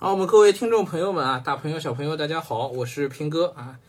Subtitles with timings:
[0.00, 3.80] 好，我们各位听众朋友们啊，大朋友小朋友，大家好，我是平哥啊。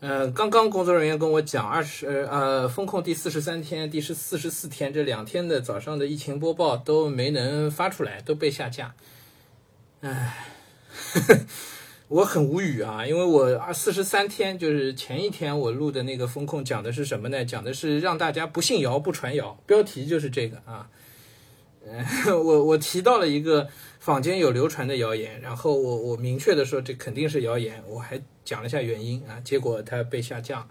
[0.00, 8.94] 呃，刚刚工作人员跟我讲，二十呃风控第四十三天、第十四十四天这两天的早上的疫情播报都没能发出来，都被下架。
[10.02, 10.46] 唉，
[12.08, 17.42] 我很无语啊，因为我二四十三天就是前一天我录的那个风控讲的是什么呢？
[17.46, 20.90] 讲的是让大家不信谣不传谣，标题就是这个啊。
[22.26, 23.68] 我我提到了一个
[24.00, 30.66] 坊间有流传的谣言，然后我我明确的说这肯定是谣言，我还讲了一下原因啊，结果它被下架，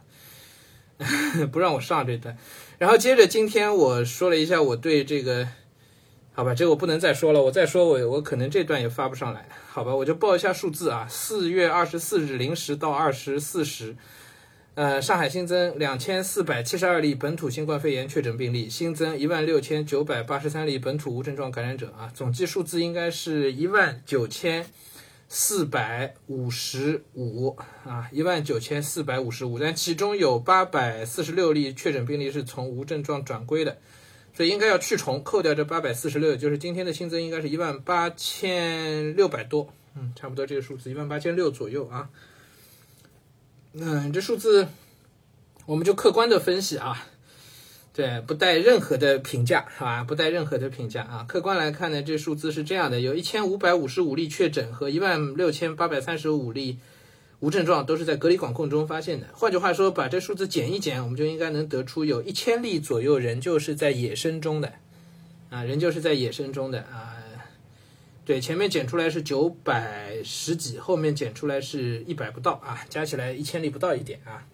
[1.51, 2.37] 不让我上这段。
[2.77, 5.47] 然后接着今天我说了一下我对这个，
[6.33, 13.95] 好吧，这个我不能再说了，我再说我我可能这段也发不上来，好吧，我就报一下数字啊，四月二十四日零时到二十四时。
[14.75, 24.65] 呃，上海新增两千四百七十二例本土新冠肺炎确诊病例，新增一万六千九百八十三例本土无症状感染者啊，总计数字应该是一万九千
[25.29, 33.77] 四百五十五啊，一万九千四百五十五，但其中有八百四十六例确诊病例是从无症状转归的，
[34.33, 42.09] 所以应该要去重扣掉这八百四十六，就是今天的新增应该是一万八千六百多，嗯，差不多这个数字一万八千六左右啊。
[43.75, 44.67] 嗯，这数字
[45.65, 47.07] 我们就客观的分析啊，
[47.91, 50.03] 对，不带任何的评价，是吧？
[50.03, 51.25] 不带任何的评价啊。
[51.27, 56.77] 客观来看呢，这数字是这样的：有一千五百五十五例确诊和一万六千八百三十五例
[57.39, 59.27] 无症状，都是在隔离管控中发现的。
[59.33, 64.73] 换句话说，把这数字减一减，我们就应该能得出有一千例左右人就是在野生中的
[65.49, 67.17] 啊，人就是在野生中的啊。
[68.25, 74.47] 对，前面减出来是九百十几，后面减出来是一百不到啊，加起来一千例不到一点啊，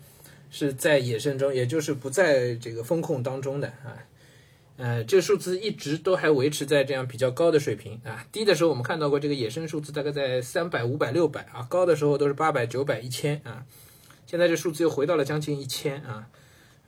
[0.50, 3.94] 是在野生中，也就是不在这个风控当中的啊，
[4.78, 13.64] 呃，这个数字一直都还维持在这样比较高的水平啊，低的时候我们看到过这个野生数字大概在三百、五百、六百啊，高的时候都是八百、九百、一千啊，
[14.26, 16.28] 现在这数字又回到了将近一千啊，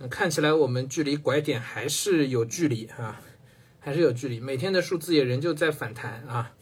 [0.10, 3.22] 看起来我们距离拐点还是有距离啊，
[3.80, 6.54] 还是有距离，每天的数字也仍旧在反弹啊。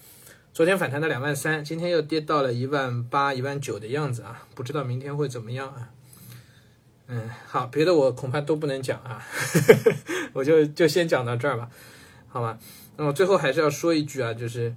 [0.60, 5.90] 昨天反弹到两万三，今天又跌到了一万八、一万九的样子啊，不知道明天会怎么样啊？
[7.08, 9.26] 嗯，好，别的我恐怕都不能讲啊，
[10.36, 11.70] 我就就先讲到这儿吧，
[12.28, 12.60] 好吧？
[12.98, 14.76] 那么最后还是要说一句啊，就是，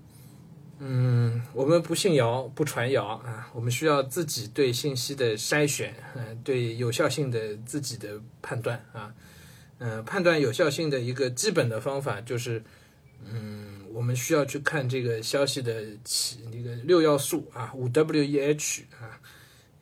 [0.79, 9.13] 嗯，我们不信谣、不传谣啊，我们需要自己对信息的筛选，嗯，对有效性的自己的判断啊，
[9.79, 12.63] 嗯，判断有效性的一个基本的方法就是，
[13.29, 13.62] 嗯。
[13.93, 19.21] 我们需要去看这个消息的起那个六要素啊，五 W E H 啊，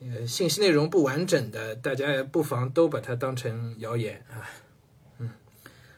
[0.00, 4.50] 呃，信息内容不完整的，大家不妨都把它当成谣言啊，
[5.18, 5.30] 嗯，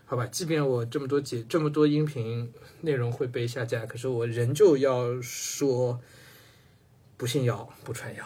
[0.05, 2.53] 好吧，即便我这么多节这么多音频
[2.83, 6.01] 内容会被下架，可是我仍旧要说，
[7.17, 8.25] 不信谣不传谣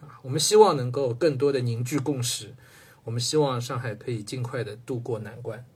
[0.00, 2.54] 啊，我们希望能够更多的凝聚共识，
[3.04, 5.66] 我们希望上海可以尽快的渡过难关。